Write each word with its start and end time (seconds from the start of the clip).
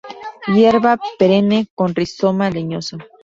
Hierba 0.47 0.99
perenne 1.19 1.59
con 1.75 1.93
rizoma 1.93 2.49
leñoso. 2.49 2.97